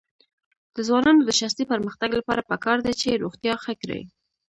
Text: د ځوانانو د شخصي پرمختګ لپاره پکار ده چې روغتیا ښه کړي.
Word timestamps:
د 0.75 0.77
ځوانانو 0.87 1.21
د 1.25 1.31
شخصي 1.39 1.63
پرمختګ 1.71 2.09
لپاره 2.19 2.47
پکار 2.51 2.77
ده 2.85 2.91
چې 3.01 3.19
روغتیا 3.23 3.53
ښه 3.63 3.73
کړي. 3.81 4.01